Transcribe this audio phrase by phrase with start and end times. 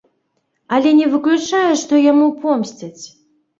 [0.77, 3.03] Але не выключаю, што яму помсцяць.